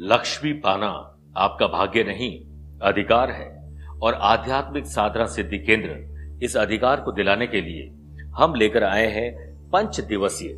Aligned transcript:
लक्ष्मी 0.00 0.52
पाना 0.52 1.16
आपका 1.36 1.66
भाग्य 1.66 2.04
नहीं, 2.04 2.40
अधिकार 2.82 3.30
है। 3.30 3.74
और 4.02 4.14
आध्यात्मिक 4.14 4.86
साधना 4.86 5.26
सिद्धि 5.26 5.58
केंद्र 5.58 6.18
इस 6.42 6.56
अधिकार 6.56 7.00
को 7.00 7.12
दिलाने 7.12 7.46
के 7.46 7.60
लिए 7.60 7.92
हम 8.28 8.54
लेकर 8.54 8.84
आए 8.84 9.06
हैं 9.06 9.54
पंच 9.70 10.00
दिवसीय 10.00 10.52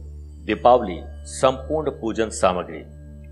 दीपावली 0.45 1.01
संपूर्ण 1.25 1.91
पूजन 1.91 2.29
सामग्री। 2.31 2.83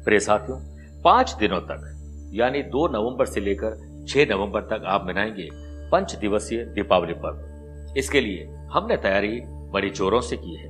प्रिय 0.04 0.20
साथियों, 0.20 0.58
पाँच 1.02 1.32
दिनों 1.32 1.60
तक, 1.60 1.94
यानी 2.34 2.62
दो 2.62 2.88
नवंबर 2.88 3.26
से 3.26 3.40
लेकर 3.40 4.04
छह 4.08 4.26
नवंबर 4.30 4.60
तक 4.60 4.82
आप 4.86 5.06
मनाएँगे 5.08 5.48
पंच 5.90 6.14
दिवसीय 6.14 6.64
दीपावली 6.64 7.14
पर्व। 7.16 7.94
इसके 7.96 8.20
लिए 8.20 8.46
हमने 8.46 8.96
तैयारी 8.96 9.40
बड़ी 9.46 9.90
जोरों 9.90 10.20
से 10.20 10.36
की 10.36 10.54
है। 10.54 10.68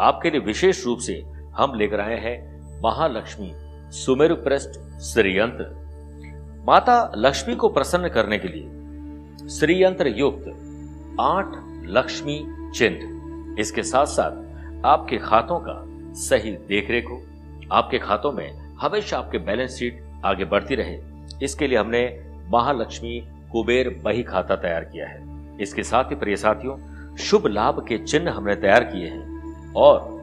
आपके 0.00 0.30
लिए 0.30 0.40
विशेष 0.40 0.86
रूप 0.86 0.98
से 0.98 1.22
हम 1.54 1.74
लेकर 1.74 2.00
आए 2.00 2.20
हैं 2.20 2.54
महालक्ष्मी 2.82 3.54
सुमेरु 3.94 4.34
प्रस्ट 4.34 5.00
श्रीयंत्र 5.00 5.64
माता 6.66 7.12
लक्ष्मी 7.16 7.54
को 7.56 7.68
प्रसन्न 7.68 8.08
करने 8.08 8.38
के 8.38 8.48
लिए 8.48 9.48
श्रीयंत्र 9.48 10.08
युक्त 10.08 10.46
आठ 11.20 11.52
लक्ष्मी 11.88 12.38
चिन्ह। 12.74 13.60
इसके 13.60 13.82
साथ 13.82 14.06
साथ 14.06 14.84
आपके 14.84 15.18
खातों 15.18 15.58
का 15.58 15.76
सही 16.20 16.50
देखरेख। 16.68 17.06
हो 17.06 17.20
आपके 17.72 17.98
खातों 17.98 18.32
में 18.32 18.74
हमेशा 18.80 19.18
आपके 19.18 19.38
बैलेंस 19.38 19.70
शीट 19.70 20.02
आगे 20.24 20.44
बढ़ती 20.44 20.74
रहे। 20.74 20.98
इसके 21.42 21.66
लिए 21.66 21.78
हमने 21.78 22.02
महालक्ष्मी 22.50 23.20
कुबेर 23.52 24.00
बही 24.04 24.22
खाता 24.22 24.56
तैयार 24.56 24.84
किया 24.84 25.06
है। 25.08 25.22
इसके 25.60 25.82
साथ 25.82 26.04
ही 26.04 26.16
प्रिय 26.16 26.36
साथियों, 26.36 26.76
शुभ 27.16 27.46
लाभ 27.46 27.84
के 27.88 27.98
चिन्ह 27.98 28.32
हमने 28.32 28.56
तैयार 28.56 28.84
किए 28.84 29.08
हैं 29.08 29.72
और 29.72 30.13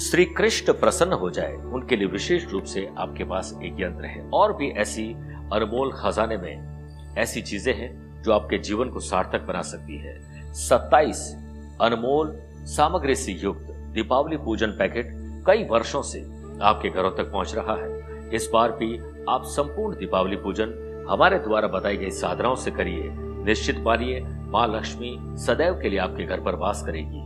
श्री 0.00 0.24
कृष्ण 0.24 0.72
प्रसन्न 0.72 1.12
हो 1.12 1.30
जाए, 1.30 1.52
उनके 1.54 1.96
लिए 1.96 2.06
विशेष 2.06 2.48
रूप 2.48 2.64
से 2.64 2.90
आपके 2.98 3.24
पास 3.24 3.58
एक 3.62 3.76
यंत्र 3.80 4.04
है। 4.04 4.30
और 4.30 4.56
भी 4.56 4.70
ऐसी 4.70 5.12
अनमोल 5.52 5.92
खजाने 5.92 6.36
में 6.36 7.14
ऐसी 7.18 7.42
चीज़ें 7.42 7.74
हैं 7.74 8.22
जो 8.22 8.32
आपके 8.32 8.58
जीवन 8.58 8.88
को 8.88 9.00
सार्थक 9.00 9.40
बना 9.40 9.62
सकती 9.62 9.98
है। 9.98 10.20
27 10.52 11.34
अनमोल 11.80 12.42
सामग्री 12.54 13.14
से 13.14 13.32
युक्त 13.32 13.66
दीपावली 13.70 14.36
पूजन 14.36 14.66
पैकेट 14.66 15.10
कई 15.46 15.64
वर्षों 15.64 16.02
से 16.02 16.20
आपके 16.62 16.88
घरों 16.88 17.10
तक 17.10 17.32
पहुँच 17.32 17.54
रहा 17.54 17.76
है। 17.76 18.30
इस 18.34 18.50
बार 18.52 18.72
भी 18.72 18.98
आप 19.28 19.42
संपूर्ण 19.44 19.96
दीपावली 19.96 20.36
पूजन 20.36 20.80
हमारे 21.10 21.38
द्वारा 21.38 21.68
बताई 21.68 21.96
गई 21.96 22.10
साधनाओं 22.10 22.54
से 22.54 22.70
करिए। 22.70 23.02
निश्चित 23.44 23.78
मानिए, 23.78 24.20
माँ 24.24 24.76
लक्ष्मी 24.76 25.16
सदैव 25.20 25.74
के 25.74 25.88
लिए 25.88 25.98
आपके 25.98 26.24
घर 26.24 26.40
पर 26.40 26.54
वास 26.54 26.82
करेगी। 26.86 27.20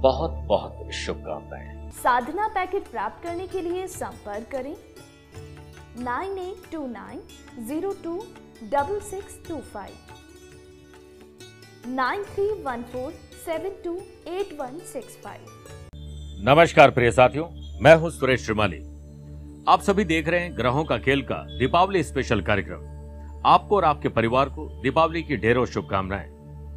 बहुत 0.00 0.30
बहुत 0.30 0.92
शुभकामनाएँ। 0.92 1.81
साधना 1.92 2.46
पैकेट 2.48 2.86
प्राप्त 2.86 3.22
करने 3.22 3.46
के 3.46 3.60
लिए 3.60 3.86
संपर्क 3.86 4.46
करें। 4.52 4.74
Nine 5.98 6.38
eight 6.38 6.70
two 6.72 6.86
nine 6.86 7.20
zero 7.66 7.90
two 8.04 8.14
double 8.64 9.00
six 9.00 9.38
two 9.48 9.56
five. 9.72 9.92
Nine 11.88 12.22
three 12.24 12.46
one 12.62 12.82
four 12.92 13.12
seven 13.44 13.74
two 13.84 13.94
eight 14.30 14.52
one 14.60 14.78
six 14.92 15.16
five. 15.24 15.46
नमस्कार 16.44 16.90
प्रिय 16.90 17.10
साथियों, 17.10 17.46
मैं 17.80 17.94
हूँ 17.96 18.10
सुरेश 18.10 18.44
श्रीमाली। 18.44 18.78
आप 19.68 19.80
सभी 19.80 20.04
देख 20.04 20.28
रहे 20.28 20.40
हैं 20.40 20.56
ग्रहों 20.56 20.84
का 20.84 20.98
खेल 20.98 21.22
का 21.22 21.42
दीपावली 21.58 22.02
स्पेशल 22.02 22.40
कार्यक्रम। 22.42 22.90
आपको 23.46 23.76
और 23.76 23.84
आपके 23.84 24.08
परिवार 24.10 24.48
को 24.48 24.66
दीपावली 24.82 25.22
की 25.22 25.36
ढेरों 25.36 25.64
शुभकामनाएँ। 25.66 26.28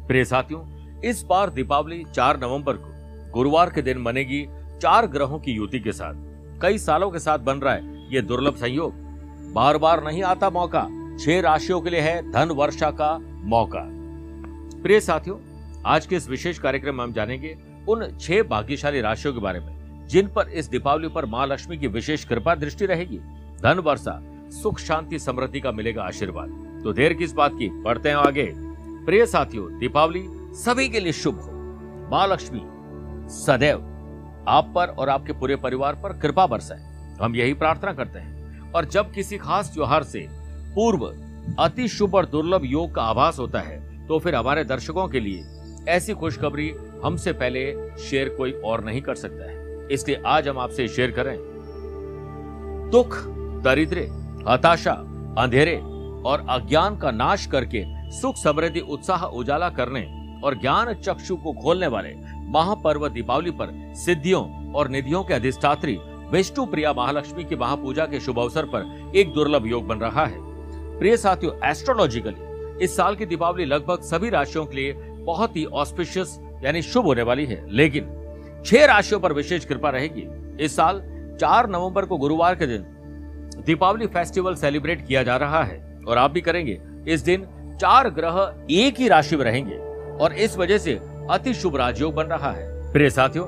प्रिय 0.08 0.24
साथियों, 0.24 0.60
इस 1.02 1.22
बार 1.22 1.50
दीपावली 1.50 2.04
4 2.06 2.38
नवंबर 2.38 2.76
को 2.76 2.94
गुरुवार 3.32 3.70
के 3.70 3.82
दिन 3.82 3.98
मनेगी 3.98 4.46
चार 4.82 5.06
ग्रहों 5.06 5.38
की 5.38 5.52
युति 5.52 5.80
के 5.80 5.92
साथ। 5.92 6.14
कई 6.62 6.78
सालों 6.78 7.10
के 7.10 7.18
साथ 7.18 7.38
बन 7.38 7.58
रहा 7.58 7.74
है 7.74 8.14
ये 8.14 8.22
दुर्लभ 8.22 8.54
संयोग। 8.54 8.92
बार 9.52 9.78
बार 9.78 10.04
नहीं 10.04 10.22
आता 10.22 10.50
मौका। 10.50 10.88
छह 11.20 11.40
राशियों 11.40 11.80
के 11.80 11.90
लिए 11.90 12.00
है 12.00 12.32
धन 12.32 12.48
वर्षा 12.48 12.90
का 12.90 13.18
मौका। 13.22 13.82
प्रिय 14.82 15.00
साथियों, 15.00 15.38
आज 15.86 16.06
के 16.06 16.16
इस 16.16 16.28
विशेष 16.28 16.58
कार्यक्रम 16.58 16.94
में 16.94 17.04
हम 17.04 17.12
जानेंगे 17.12 17.56
उन 17.88 18.18
छह 18.20 18.42
भाग्यशाली 18.42 19.00
राशियों 19.00 19.34
के 19.34 19.40
बारे 19.40 19.60
में, 19.60 20.06
जिन 20.08 20.28
पर 20.28 20.48
इस 20.48 20.68
दीपावली 20.68 21.08
पर 21.08 21.26
माँ 21.26 21.46
लक्ष्मी 21.46 21.78
की 21.78 21.86
विशेष 21.86 22.24
कृपा 22.24 22.54
दृष्टि 22.54 22.86
रहेगी। 22.86 23.18
धन 23.62 23.78
वर्षा, 23.78 24.20
सुख, 24.50 24.78
शांति, 24.78 25.18
समृद्धि 25.18 25.60
का 25.60 25.72
मिलेगा 25.72 26.02
आशीर्वाद। 26.02 26.80
तो 26.84 26.92
देर 26.92 27.14
किस 27.14 27.32
बात 27.32 27.52
की? 27.54 27.82
पढ़ते 27.82 28.08
हैं 28.08 28.16
आगे। 28.16 28.52
प्रिय 29.06 29.26
साथियों, 29.26 29.78
दीपावली 29.78 30.24
सभी 30.54 30.88
के 30.88 31.00
लिए 31.00 31.12
शुभ 31.12 31.40
हो। 31.40 31.50
माँ 32.10 32.26
लक्ष्मी, 32.28 32.62
सदैव। 33.34 33.92
आप 34.48 34.72
पर 34.74 34.88
और 34.88 35.08
आपके 35.08 35.32
पूरे 35.32 35.56
परिवार 35.56 35.94
पर 35.94 36.18
कृपा 36.18 36.46
बरसाए 36.46 37.14
हम 37.20 37.36
यही 37.36 37.54
प्रार्थना 37.54 37.92
करते 37.92 38.18
हैं। 38.18 38.72
और 38.72 38.84
जब 38.84 39.12
किसी 39.12 39.38
खास 39.38 39.72
त्योहार 39.74 40.02
से 40.02 40.26
पूर्व 40.74 41.06
अति 41.58 41.88
शुभ 41.88 42.14
और 42.14 42.26
दुर्लभ 42.26 42.62
योग 42.64 42.94
का 42.94 43.02
आभास 43.02 43.38
होता 43.38 43.60
है 43.60 44.06
तो 44.06 44.18
फिर 44.18 44.34
हमारे 44.34 44.64
दर्शकों 44.64 45.06
के 45.08 45.20
लिए 45.20 45.44
ऐसी 45.88 46.14
खुशखबरी 46.14 46.70
हमसे 47.04 47.32
पहले 47.32 47.64
शेयर 47.98 48.28
कोई 48.28 48.52
और 48.64 48.84
नहीं 48.84 49.00
कर 49.02 49.14
सकता 49.14 49.50
है। 49.50 49.88
इसलिए 49.90 50.22
आज 50.26 50.48
हम 50.48 50.58
आपसे 50.58 50.86
शेयर 50.88 51.10
करें। 51.10 51.36
दुख, 52.92 53.16
दरिद्र, 53.64 54.06
हताशा, 54.48 54.92
अंधेरे 55.38 55.76
और 56.26 56.46
अज्ञान 56.50 56.96
का 56.96 57.10
नाश 57.10 57.46
करके 57.46 57.84
सुख 58.10 58.36
समृद्धि 58.36 58.80
उत्साह 58.80 59.24
उजाला 59.24 59.68
करने 59.70 60.04
और 60.44 60.58
ज्ञान 60.60 60.92
चक्षु 60.94 61.36
को 61.36 61.52
खोलने 61.52 61.86
वाले 61.86 62.08
महापर्व 62.46 63.08
दीपावली 63.08 63.50
पर 63.50 63.70
सिद्धियों 63.96 64.72
और 64.72 64.88
निधियों 64.88 65.22
के 65.24 65.34
अधिष्ठात्री 65.34 65.98
विष्णु 66.30 66.66
प्रिया 66.66 66.92
महालक्ष्मी 66.92 67.44
की 67.44 67.56
महापूजा 67.56 68.06
के 68.06 68.20
शुभ 68.20 68.38
अवसर 68.38 68.64
पर 68.64 69.12
एक 69.16 69.32
दुर्लभ 69.32 69.66
योग 69.66 69.86
बन 69.86 69.98
रहा 69.98 70.24
है। 70.26 70.38
प्रिय 70.98 71.16
साथियों 71.16 71.54
एस्ट्रोलॉजिकली 71.70 72.84
इस 72.84 72.96
साल 72.96 73.16
की 73.16 73.26
दीपावली 73.26 73.64
लगभग 73.64 74.02
सभी 74.02 74.30
राशियों 74.30 74.64
के 74.66 74.76
लिए 74.76 74.92
बहुत 75.24 75.56
ही 75.56 75.64
ऑस्पिशियस 75.64 76.38
यानी 76.64 76.82
शुभ 76.82 77.04
होने 77.04 77.22
वाली 77.22 77.46
है। 77.46 77.64
लेकिन 77.70 78.62
छह 78.66 78.84
राशियों 78.84 79.20
पर 79.20 79.32
विशेष 79.32 79.64
कृपा 79.64 79.90
रहेगी। 79.90 80.26
इस 80.64 80.76
साल 80.76 81.00
चार 81.40 81.68
नवंबर 81.70 82.04
को 82.04 82.16
गुरुवार 82.16 82.54
के 82.54 82.66
दिन 82.66 82.84
दीपावली 83.66 84.06
फेस्टिवल 84.06 84.54
सेलिब्रेट 84.54 85.06
किया 85.06 85.22
जा 85.22 85.36
रहा 85.36 85.62
है 85.64 85.78
और 86.08 86.18
आप 86.18 86.30
भी 86.30 86.40
करेंगे। 86.40 86.80
इस 87.08 87.20
दिन 87.20 87.46
चार 87.80 88.08
ग्रह 88.10 88.66
एक 88.70 89.00
ही 89.00 89.08
राशि 89.08 89.36
में 89.36 89.44
रहेंगे 89.44 89.76
और 90.24 90.32
इस 90.32 90.56
वजह 90.56 90.78
से 90.78 90.98
अति 91.30 91.52
शुभ 91.54 91.76
राजयोग 91.76 92.14
बन 92.14 92.24
रहा 92.24 92.50
है। 92.50 92.92
प्रिय 92.92 93.10
साथियों, 93.10 93.46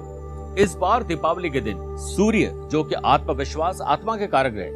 इस 0.56 0.74
बार 0.74 1.02
दीपावली 1.02 1.50
के 1.50 1.60
दिन 1.60 1.76
सूर्य, 1.98 2.50
जो 2.70 2.82
कि 2.84 2.94
आत्मविश्वास, 2.96 3.80
आत्मा 3.80 4.16
के 4.16 4.26
कारक 4.26 4.54
है 4.54 4.70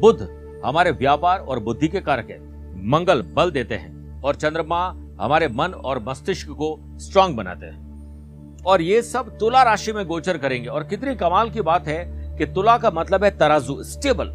बुद्ध 0.00 0.28
हमारे 0.64 0.90
व्यापार 0.90 1.38
और 1.38 1.58
बुद्धि 1.60 1.88
के 1.88 2.00
कारक 2.00 2.30
है, 2.30 2.38
मंगल 2.88 3.22
बल 3.34 3.50
देते 3.50 3.74
हैं 3.74 4.20
और 4.22 4.34
चंद्रमा 4.34 4.84
हमारे 5.20 5.48
मन 5.48 5.72
और 5.74 6.02
मस्तिष्क 6.08 6.50
को 6.50 6.98
स्ट्रांग 7.00 7.36
बनाते 7.36 7.66
हैं। 7.66 8.62
और 8.66 8.82
ये 8.82 9.00
सब 9.02 9.36
तुला 9.38 9.62
राशि 9.62 9.92
में 9.92 10.04
गोचर 10.06 10.38
करेंगे। 10.38 10.68
और 10.68 10.84
कितनी 10.84 11.14
कमाल 11.14 11.50
की 11.50 11.60
बात 11.62 11.88
है 11.88 12.04
कि 12.38 12.46
तुला 12.46 12.76
का 12.78 12.90
मतलब 12.90 13.24
है 13.24 13.30
तराजू 13.38 13.82
स्टेबल 13.84 14.30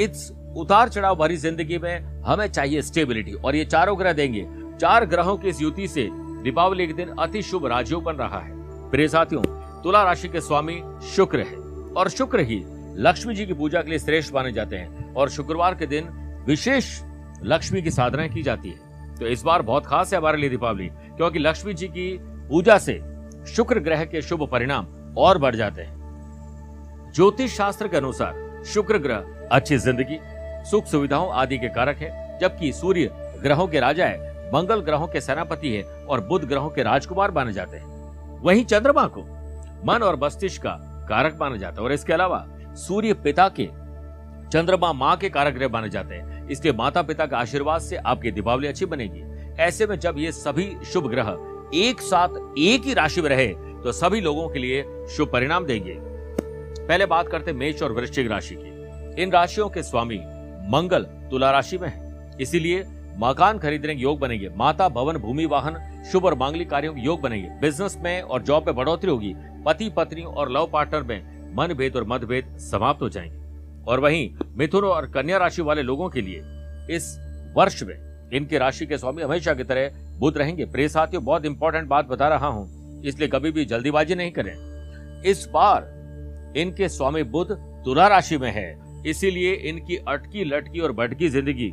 इट्स 0.00 0.30
उतार 0.56 0.88
चढ़ाव 0.88 1.16
भरी 1.16 1.36
ज़िंदगी 1.36 1.78
में 1.78 2.22
हमें 2.22 2.46
चाहिए 2.46 2.82
स्टेबिलिटी 2.82 3.32
और 3.34 3.56
ये 3.56 3.64
चारों 3.64 3.98
ग्रह 3.98 4.12
देंगे। 4.12 4.46
चार 4.80 5.04
ग्रहों 5.06 5.36
की 5.36 5.48
इस 5.48 5.62
युति 5.62 5.88
से 5.88 6.08
दीपावली 6.42 6.86
के 6.86 6.92
दिन 6.92 7.08
अति 7.20 7.42
शुभ 7.42 7.66
राजयोग 7.66 8.02
बन 8.02 8.16
रहा 8.16 8.38
है। 8.38 8.90
प्रिय 8.90 9.08
साथियों, 9.08 9.42
तुला 9.82 10.02
राशि 10.02 10.28
के 10.28 10.40
स्वामी 10.40 10.82
शुक्र 11.06 11.40
है 11.40 11.56
और 11.92 12.08
शुक्र 12.08 12.40
ही 12.40 12.62
लक्ष्मी 12.98 13.34
जी 13.34 13.46
की 13.46 13.52
पूजा 13.52 13.82
के 13.82 13.90
लिए 13.90 13.98
श्रेष्ठ 13.98 14.34
माने 14.34 14.52
जाते 14.52 14.76
हैं 14.76 15.12
और 15.14 15.28
शुक्रवार 15.30 15.74
के 15.74 15.86
दिन 15.86 16.08
विशेष 16.46 16.98
लक्ष्मी 17.44 17.82
की 17.82 17.90
साधना 17.90 18.26
की 18.26 18.42
जाती 18.42 18.70
है। 18.70 19.16
तो 19.16 19.26
इस 19.26 19.42
बार 19.42 19.62
बहुत 19.62 19.86
खास 19.86 20.12
है 20.12 20.18
हमारे 20.18 20.38
लिए 20.38 20.50
दीपावली, 20.50 20.88
क्योंकि 20.88 21.38
लक्ष्मी 21.38 21.74
जी 21.74 21.88
की 21.88 22.18
पूजा 22.48 22.78
से 22.78 23.00
शुक्र 23.46 23.80
ग्रह 23.80 24.04
के 24.04 24.22
शुभ 24.22 24.48
परिणाम 24.52 24.86
और 25.18 25.38
बढ़ 25.38 25.56
जाते 25.56 25.82
हैं। 25.82 27.12
ज्योतिष 27.14 27.56
शास्त्र 27.56 27.88
के 27.88 27.96
अनुसार 27.96 28.62
शुक्र 28.64 28.98
ग्रह 28.98 29.48
अच्छी 29.52 29.76
ज़िंदगी, 29.78 30.18
सुख 30.70 30.86
सुविधाओं 30.86 31.32
आदि 31.32 31.58
के 31.58 31.68
कारक 31.68 31.96
है, 31.96 32.38
जबकि 32.40 32.72
सूर्य 32.72 33.10
ग्रहों 33.42 33.66
के 33.68 33.80
राजा 33.80 34.06
है, 34.06 34.30
मंगल 34.54 34.80
ग्रहों 34.80 35.06
के 35.06 35.20
सेनापति 35.20 35.70
है 35.70 35.82
और 36.12 36.20
बुध 36.20 36.44
ग्रहों 36.44 36.70
के 36.70 36.82
राजकुमार 36.82 37.30
माने 37.30 37.52
जाते 37.52 37.76
हैं। 37.76 38.40
वहीं 38.40 38.64
चंद्रमा 38.64 39.06
को 39.08 39.22
मन 39.84 40.02
और 40.02 40.18
मस्तिष्क 40.22 40.62
का 40.62 40.78
कारक 41.08 41.36
माना 41.40 41.56
जाता 41.56 41.80
है 41.80 41.84
और 41.84 41.92
इसके 41.92 42.12
अलावा 42.12 42.44
सूर्य 42.78 43.14
पिता 43.24 43.48
के 43.50 43.66
चंद्रमा 44.48 44.92
माँ 44.92 45.16
के 45.16 45.28
कारक 45.30 45.54
ग्रह 45.54 45.68
माने 45.68 45.88
जाते 45.90 46.14
हैं। 46.14 46.48
इसलिए 46.48 46.72
माता 46.72 47.02
पिता 47.02 47.26
का 47.26 47.38
आशीर्वाद 47.38 47.80
से 47.80 47.96
आपकी 47.96 48.30
दीपावली 48.30 48.68
अच्छी 48.68 48.86
बनेगी। 48.86 49.22
ऐसे 49.62 49.86
में 49.86 49.98
जब 49.98 50.18
ये 50.18 50.32
सभी 50.32 50.70
शुभ 50.92 51.08
ग्रह 51.10 51.36
एक 51.74 52.00
साथ 52.00 52.58
एक 52.58 52.84
ही 52.84 52.94
राशि 52.94 53.22
में 53.22 53.28
रहे 53.28 53.48
तो 53.82 53.92
सभी 53.92 54.20
लोगों 54.20 54.48
के 54.48 54.58
लिए 54.58 55.06
शुभ 55.08 55.30
परिणाम 55.32 55.64
देंगे। 55.66 55.96
पहले 55.98 57.06
बात 57.06 57.28
करते 57.28 57.52
मेष 57.52 57.82
और 57.82 57.92
वृश्चिक 57.92 58.30
राशि 58.30 58.56
की। 58.58 59.22
इन 59.22 59.32
राशियों 59.32 59.68
के 59.68 59.82
स्वामी 59.82 60.18
मंगल 60.70 61.02
तुला 61.30 61.50
राशि 61.50 61.78
में 61.78 61.88
है। 61.88 62.36
इसीलिए 62.40 62.84
मकान 63.18 63.58
खरीदने 63.58 63.92
योग 63.92 64.18
बनेंगे। 64.18 64.48
माता, 64.56 64.88
भवन, 64.88 65.16
भूमि, 65.16 65.44
वाहन, 65.46 65.74
शुभ 66.12 66.24
और 66.24 66.34
मांगलिक 66.34 66.70
कार्यों 66.70 66.96
योग 66.98 67.20
बनेंगे। 67.20 67.48
बिज़नेस 67.60 67.96
में 68.00 68.20
और 68.22 68.42
जॉब 68.42 68.66
में 68.66 68.74
बढ़ोतरी 68.76 69.10
होगी। 69.10 69.34
पति, 69.66 69.88
पत्नी 69.88 70.22
और 70.22 70.50
लव 70.50 70.68
पार्टनर 70.72 71.02
में 71.02 71.54
मन 71.56 71.74
भेद 71.74 71.96
और 71.96 72.04
मतभेद 72.04 72.56
समाप्त 72.60 73.02
हो 73.02 73.08
जाएँगे। 73.08 73.40
और 73.84 74.00
वहीं 74.00 74.30
मिथुन 74.56 74.84
और 74.84 75.06
कन्या 75.06 75.38
राशि 75.38 75.62
वाले 75.62 75.82
लोगों 75.82 76.08
के 76.08 76.20
लिए 76.20 76.40
इस 76.90 77.16
वर्ष 77.56 77.82
में 77.82 77.94
इनके 78.32 78.58
राशि 78.58 78.86
के 78.86 78.98
स्वामी 78.98 79.22
हमेशा 79.22 79.54
की 79.54 79.64
तरह 79.64 79.90
बुद्ध 80.18 80.36
रहेंगे। 80.38 80.64
प्रिय 80.64 80.88
साथियों, 80.88 81.24
बहुत 81.24 81.44
इंपॉर्टेंट 81.44 81.88
बात 81.88 82.08
बता 82.08 82.28
रहा 82.28 82.46
हूँ, 82.46 83.02
इसलिए 83.04 83.28
कभी 83.28 83.50
भी 83.50 83.64
जल्दीबाजी 83.64 84.14
नहीं 84.14 84.30
करें। 84.32 85.22
इस 85.22 85.46
बार 85.54 86.54
इनके 86.56 86.88
स्वामी 86.88 87.22
बुद्ध 87.22 87.54
तुला 87.84 88.06
राशि 88.08 88.38
में 88.38 88.50
है, 88.50 89.02
इसीलिए 89.06 89.52
इनकी 89.52 89.96
अटकी 90.08 90.44
लटकी 90.44 90.80
और 90.80 90.92
भटकी 90.92 91.28
ज़िंदगी 91.28 91.72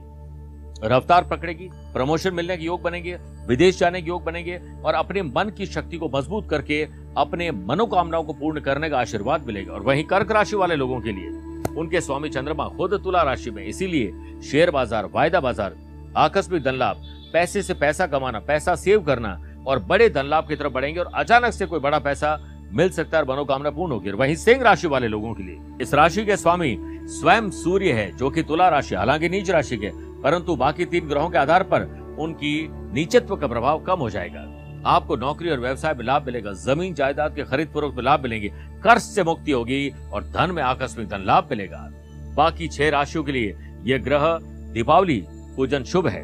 रफ्तार 0.83 1.24
पकड़ेगी 1.24 1.69
प्रमोशन 1.94 2.33
मिलने 2.33 2.57
के 2.57 2.63
योग 2.63 2.81
बनेंगे, 2.81 3.18
विदेश 3.48 3.80
जाने 3.80 4.01
के 4.01 4.07
योग 4.07 4.24
बनेंगे 4.24 4.60
और 4.86 4.94
अपने 4.94 5.21
मन 5.21 5.51
की 5.57 5.66
शक्ति 5.66 5.98
को 5.98 6.10
मज़बूत 6.10 6.50
करके 6.50 6.81
अपने 7.18 7.50
मनोकामनाओं 7.51 8.24
को 8.24 8.33
पूर्ण 8.33 8.62
करने 8.62 8.89
का 8.89 9.00
आशीर्वाद 9.00 9.45
मिलेगा। 9.48 9.74
और 9.74 9.81
वहीं 9.81 10.04
कर्क 10.04 10.31
राशि 10.31 10.56
वाले 10.56 10.75
लोगों 10.75 11.00
के 11.01 11.12
लिए, 11.12 11.30
उनके 11.75 12.01
स्वामी 12.01 12.30
चंद्रमा 12.30 12.68
खुद 12.68 13.00
तुला 13.04 13.21
राशि 13.21 13.51
में, 13.51 13.63
इसीलिए 13.66 14.39
शेयर 14.42 14.71
बाज़ार, 14.71 15.10
वायदा 15.13 15.39
बाज़ार, 15.39 15.75
आकस्मिक 16.18 16.63
धन 16.63 16.75
लाभ, 16.75 17.01
पैसे 17.33 17.62
से 17.62 17.74
पैसा 17.75 18.07
कमाना, 18.07 18.39
पैसा 18.39 18.75
सेव 18.75 19.01
करना 19.01 19.39
और 19.68 19.80
बड़े 19.80 20.10
धन 20.10 20.25
लाभ 20.25 20.48
की 20.48 20.56
तरफ़ 20.56 20.74
बढ़ेंगे 20.74 21.00
और 21.00 21.12
अचानक 21.16 21.54
से 21.54 21.66
कोई 21.66 21.80
बड़ा 21.80 22.00
पैसा 22.00 22.38
मिल 22.71 22.89
सकता 22.89 23.18
है 23.18 23.24
और 23.24 23.30
मनोकामना 23.30 23.69
पूर्ण 23.69 23.92
होगी। 23.92 24.12
वहीं 24.12 24.36
सिंह 24.36 24.63
राशि 24.63 24.88
वाले 24.88 25.07
लोगों 25.07 25.33
के 25.33 25.44
लिए, 25.44 25.60
इस 25.81 25.94
राशि 25.94 26.25
के 26.25 26.38
स्वामी 26.38 26.75
स्वयं 27.12 27.50
सूर्य 27.54 27.92
है, 27.92 28.12
जो 28.18 28.30
कि 28.30 28.44
तुला 28.44 28.68
राशि, 28.69 28.95
हालाँकि 28.95 29.30
नीच 29.30 29.50
राशि 29.50 29.77
के 29.77 29.92
परंतु 30.24 30.56
बाकी 30.56 30.86
तीन 30.86 31.07
ग्रहों 31.07 31.30
के 31.30 31.38
आधार 31.38 31.63
पर 31.63 31.81
उनकी 32.19 32.68
नीचत्व 32.71 33.36
का 33.36 33.48
प्रभाव 33.48 33.83
कम 33.83 34.00
हो 34.00 34.10
जाएगा। 34.10 34.56
आपको 34.86 35.16
नौकरी 35.16 35.50
और 35.50 35.60
व्यवसाय 35.60 35.94
में 35.94 36.06
लाभ 36.06 36.25
मिलेगा, 36.25 36.54
ज़मीन 36.54 36.94
जायदाद 36.94 37.36
के 37.36 37.44
खरीद 37.44 37.68
पूर्वक 37.68 37.95
में 37.95 38.04
लाभ 38.04 38.24
मिलेंगे, 38.24 38.50
कर्ज 38.83 39.01
से 39.01 39.24
मुक्ति 39.24 39.51
होगी 39.51 39.94
और 40.13 40.24
धन 40.24 40.51
में 40.51 40.63
आकस्मिक 40.63 41.07
धन 41.07 41.24
लाभ 41.25 41.48
मिलेगा। 41.51 41.89
बाकी 42.36 42.68
छह 42.68 42.89
राशियों 42.89 43.24
के 43.24 43.31
लिए 43.31 43.57
यह 43.83 43.98
ग्रह 43.98 44.39
दीपावली, 44.44 45.25
पूजन 45.30 45.83
शुभ 45.83 46.07
है। 46.07 46.24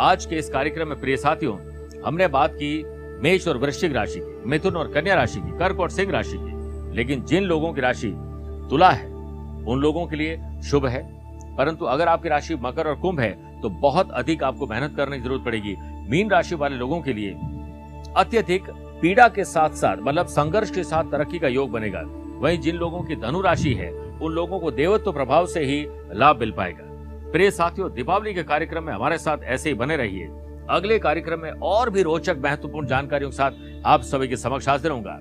आज 0.00 0.26
के 0.26 0.36
इस 0.36 0.50
कार्यक्रम 0.50 0.88
में 0.88 1.00
प्रिय 1.00 1.16
साथियों, 1.16 1.56
हमने 2.06 2.28
बात 2.28 2.50
की 2.54 2.84
मेष 3.22 3.48
और 3.48 3.56
वृश्चिक 3.56 3.92
राशि 3.92 4.20
की, 4.20 4.48
मिथुन 4.48 4.76
और 4.76 4.92
कन्या 4.92 5.14
राशि 5.14 5.40
की, 5.40 5.58
कर्क 5.58 5.80
और 5.80 5.90
सिंह 5.90 6.12
राशि 6.12 6.36
की। 6.40 6.60
लेकिन 6.96 7.24
जिन 7.24 7.44
लोगों 7.44 7.72
की 7.72 7.80
राशि 7.80 8.12
तुला 8.70 8.90
है, 8.90 9.06
उन 9.64 9.78
लोगों 9.80 10.06
के 10.06 10.16
लिए 10.16 10.40
शुभ 10.64 10.86
है। 10.86 11.20
परंतु 11.56 11.84
अगर 11.84 12.08
आपकी 12.08 12.28
राशि 12.28 12.54
मकर 12.56 12.88
और 12.88 12.94
कुंभ 12.96 13.20
है 13.20 13.30
तो 13.60 13.68
बहुत 13.70 14.10
अधिक 14.12 14.42
आपको 14.44 14.66
मेहनत 14.66 14.96
करने 14.96 15.16
की 15.16 15.22
ज़रूरत 15.22 15.44
पड़ेगी। 15.44 15.74
मीन 16.10 16.30
राशि 16.30 16.54
वाले 16.54 16.76
लोगों 16.76 17.00
के 17.00 17.12
लिए 17.12 17.30
अत्यधिक 18.16 18.70
पीड़ा 19.02 19.28
के 19.28 19.44
साथ 19.44 19.74
साथ 19.76 19.96
मतलब 20.00 20.26
संघर्ष 20.28 20.70
के 20.70 20.84
साथ 20.84 21.10
तरक्की 21.12 21.38
का 21.38 21.48
योग 21.48 21.70
बनेगा। 21.70 22.02
वहीं 22.40 22.58
जिन 22.58 22.76
लोगों 22.76 23.02
की 23.02 23.16
धनु 23.16 23.40
राशि 23.40 23.72
है, 23.74 23.90
उन 23.90 24.32
लोगों 24.32 24.58
को 24.60 24.70
देवत्व 24.70 25.12
प्रभाव 25.12 25.46
से 25.46 25.60
ही 25.60 25.84
लाभ 26.14 26.40
मिल 26.40 26.50
पाएगा। 26.52 26.84
प्रिय 27.32 27.50
साथियों, 27.50 27.92
दीपावली 27.92 28.34
के 28.34 28.42
कार्यक्रम 28.42 28.84
में 28.84 28.92
हमारे 28.92 29.18
साथ 29.18 29.44
ऐसे 29.44 29.68
ही 29.68 29.74
बने 29.74 29.96
रहिए। 29.96 30.28
अगले 30.70 30.98
कार्यक्रम 30.98 31.40
में 31.40 31.50
और 31.52 31.90
भी 31.90 32.02
रोचक, 32.02 32.36
महत्वपूर्ण 32.44 32.86
जानकारियों 32.86 33.30
के 33.30 33.36
साथ 33.36 33.52
आप 33.86 34.02
सभी 34.02 34.28
के 34.28 34.36
समक्ष 34.36 34.68
हाजिर 34.68 34.90
होगा 34.90 35.18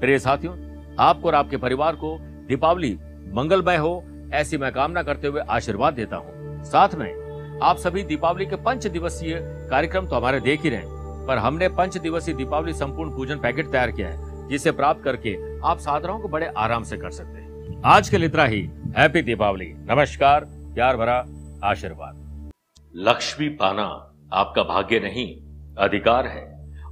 प्रिय 0.00 0.18
साथियों, 0.18 0.54
आपको 1.00 1.28
और 1.28 1.34
आपके 1.34 1.56
परिवार 1.56 1.96
को 1.96 2.16
दीपावली 2.48 2.92
मंगलमय 3.34 3.76
हो 3.76 4.02
ऐसी 4.32 4.56
मैं 4.56 4.72
कामना 4.72 5.02
करते 5.02 5.26
हुए 5.26 5.40
आशीर्वाद 5.50 5.94
देता 5.94 6.16
हूँ। 6.16 6.64
साथ 6.64 6.94
में, 6.94 7.60
आप 7.62 7.76
सभी 7.76 8.02
दीपावली 8.02 8.46
के 8.46 8.56
पंच 8.56 8.86
दिवसीय 8.86 9.38
कार्यक्रम 9.70 10.06
तो 10.06 10.16
हमारे 10.16 10.40
देख 10.40 10.62
ही 10.62 10.70
रहे 10.70 11.00
पर 11.26 11.38
हमने 11.38 11.68
पंच 11.70 11.98
दिवसीय 11.98 12.34
दीपावली 12.34 12.72
संपूर्ण 12.72 13.10
पूजन 13.10 13.38
पैकेट 13.38 13.70
तैयार 13.70 13.90
किया 13.90 14.08
है, 14.08 14.48
जिसे 14.48 14.72
प्राप्त 14.72 15.02
करके 15.04 15.36
आप 15.60 15.78
साधनाओं 15.78 16.20
को 16.20 16.28
बड़े 16.28 16.46
आराम 16.56 16.82
से 16.82 16.96
कर 16.96 17.10
सकते 17.10 17.38
हैं। 17.38 17.80
आज 17.86 18.08
के 18.08 18.18
लिए 18.18 18.28
इतना 18.28 18.44
ही। 18.44 18.60
हैप्पी 18.96 19.22
दीपावली। 19.22 19.66
नमस्कार, 19.90 20.44
प्यार 20.74 20.96
भरा 20.96 21.24
आशीर्वाद। 21.64 22.50
लक्ष्मी 22.94 23.48
पाना 23.50 23.84
आपका 24.32 24.62
भाग्य 24.64 25.00
नहीं, 25.00 25.28
अधिकार 25.78 26.26
है, 26.26 26.44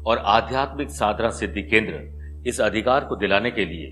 और 0.06 0.18
आध्यात्मिक 0.18 0.90
साधना 0.90 1.30
सिद्धि 1.30 1.62
केंद्र 1.62 2.42
इस 2.46 2.60
अधिकार 2.60 3.04
को 3.04 3.16
दिलाने 3.16 3.50
के 3.50 3.64
लिए 3.64 3.90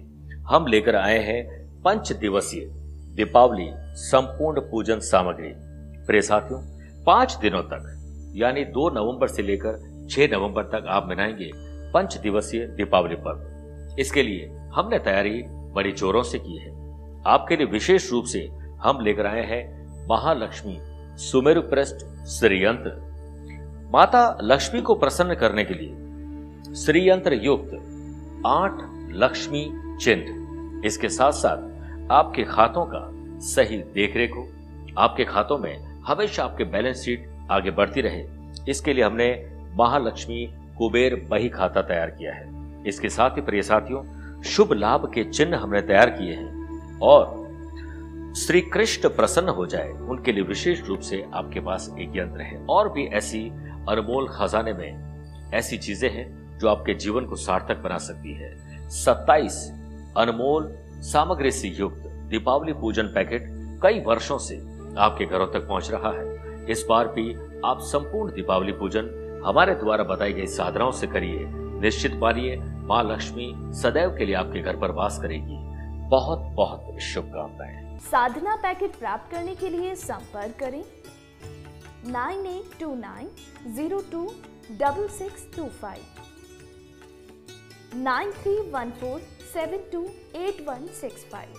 हम 0.49 0.67
लेकर 0.67 0.97
आए 0.97 1.19
हैं 1.19 1.47
पंच 1.83 2.13
दिवसीय 2.13 2.65
दीपावली, 3.19 3.71
संपूर्ण 3.95 4.61
पूजन 4.61 4.99
सामग्री। 4.99 5.53
प्रिय 6.07 6.23
साथियों, 6.23 6.61
पाँच 7.05 7.37
दिनों 7.37 7.63
तक, 7.63 8.05
यानी 8.37 8.65
दो 8.65 8.91
नवंबर 8.91 9.29
से 9.29 9.43
लेकर 9.43 10.07
छह 10.11 10.29
नवंबर 10.29 10.63
तक 10.63 10.85
आप 10.89 11.09
मनाएँगे 11.09 11.51
पंच 11.93 12.17
दिवसीय 12.17 12.67
दीपावली 12.67 13.15
पर्व। 13.15 13.97
इसके 13.99 14.23
लिए 14.23 14.47
हमने 14.49 14.99
तैयारी 14.99 15.43
बड़ी 15.49 15.93
जोरों 15.93 16.23
से 16.23 16.39
की 16.39 16.57
है। 16.57 16.71
आपके 17.27 17.57
लिए 17.57 17.67
विशेष 17.67 18.11
रूप 18.11 18.25
से 18.25 18.49
हम 18.81 19.01
लेकर 19.01 19.27
आए 19.27 19.47
हैं 19.47 19.89
महालक्ष्मी 20.11 20.79
सुमेरु 21.19 21.63
प्रष्ट 21.63 22.27
श्रीयंत्र। 22.27 22.91
माता 23.93 24.39
लक्ष्मी 24.43 24.83
को 24.83 24.95
प्रसन्न 24.95 25.35
करने 25.35 25.65
के 25.65 25.75
लिए 25.75 25.95
श्रीयंत्र 26.75 27.33
युक्त 27.33 27.73
आठ 28.47 28.75
लक्ष्मी 29.11 29.73
चिन्ह। 30.01 30.39
इसके 30.87 31.09
साथ 31.09 31.33
साथ 31.33 31.78
आपके 32.11 32.43
खातों 32.45 32.85
का 32.87 33.09
सही 33.41 33.77
देखरेख 33.79 34.33
हो। 34.33 34.49
आपके 34.99 35.25
खातों 35.25 35.59
में 35.59 36.03
हमेशा 36.03 36.45
आपके 36.45 36.65
बैलेंस 36.65 36.97
शीट 36.97 37.29
आगे 37.51 37.71
बढ़ती 37.71 38.01
रहे। 38.01 38.25
इसके 38.69 38.93
लिए 38.93 39.05
हमने 39.05 39.51
महालक्ष्मी 39.75 40.55
कुबेर 40.79 41.27
बही 41.31 41.49
खाता 41.49 41.83
तैयार 41.83 42.11
किया 42.11 42.35
है। 42.35 42.49
इसके 42.87 43.09
साथ 43.09 43.31
ही 43.31 43.41
प्रिय 43.41 43.63
साथियों, 43.63 44.03
शुभ 44.43 44.73
लाभ 44.73 45.11
के 45.15 45.25
चिन्ह 45.25 45.57
हमने 45.57 45.83
तैयार 45.83 46.11
किए 46.11 46.35
हैं 46.35 46.99
और 46.99 47.37
श्री 48.37 48.61
कृष्ण 48.61 49.09
प्रसन्न 49.09 49.49
हो 49.49 49.67
जाए, 49.67 49.89
उनके 49.91 50.33
लिए 50.33 50.43
विशेष 50.43 50.85
रूप 50.85 51.01
से 51.01 51.25
आपके 51.35 51.61
पास 51.61 51.95
एक 51.99 52.13
यंत्र 52.17 52.41
है। 52.41 52.67
और 52.67 52.93
भी 52.93 53.07
ऐसी 53.07 53.49
अनमोल 53.89 54.29
खजाने 54.29 54.73
में 54.73 55.51
ऐसी 55.55 55.79
चीज़ें 55.79 56.11
हैं 56.11 56.59
जो 56.59 56.69
आपके 56.69 56.95
जीवन 56.95 57.25
को 57.25 57.37
सार्थक 57.37 57.77
बना 57.77 57.99
सकती 57.99 58.35
है। 58.35 58.57
27 58.91 59.73
अनमोल 60.17 60.79
सामग्री 61.03 61.51
से 61.51 61.69
युक्त 61.69 62.09
दीपावली 62.31 62.73
पूजन 62.73 63.07
पैकेट 63.07 63.47
कई 63.83 64.01
वर्षों 64.01 64.39
से 64.39 64.57
आपके 64.99 65.25
घरों 65.25 65.47
तक 65.47 65.67
पहुँच 65.69 65.91
रहा 65.91 66.11
है। 66.13 66.67
इस 66.71 66.85
बार 66.89 67.09
भी 67.09 67.33
आप 67.65 67.79
संपूर्ण 67.83 68.33
दीपावली 68.33 68.73
पूजन 68.73 69.11
हमारे 69.47 69.75
द्वारा 69.75 70.05
बताई 70.05 70.33
गई 70.33 70.47
साधनाओं 70.47 70.91
से 70.93 71.07
करिए। 71.07 71.47
निश्चित 71.81 72.15
मानिए, 72.15 72.57
माँ 72.59 73.03
लक्ष्मी 73.05 73.53
सदैव 73.75 74.17
के 74.19 74.25
लिए 74.25 74.35
आपके 74.35 74.61
घर 74.61 74.77
पर 74.77 74.91
वास 74.91 75.19
करेगी। 75.23 75.57
बहुत 76.11 76.39
बहुत 76.57 77.01
शुभकामनाएँ। 77.03 77.99
साधना 78.01 78.57
पैकेट 78.57 78.95
प्राप्त 78.97 79.31
करने 79.33 79.55
के 79.55 79.69
लिए 79.69 79.95
संपर्क 79.95 80.59
करें। 80.61 80.83
Nine 82.07 82.47
eight 82.47 82.79
two 82.81 82.95
nine 82.95 83.29
zero 83.75 84.01
two 84.13 84.25
double 84.73 85.09
six 85.09 85.47
two 85.57 85.65
five. 85.83 86.28
9314 87.95 89.21
728165. 89.53 91.58